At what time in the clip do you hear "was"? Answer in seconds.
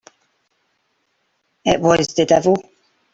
1.79-2.07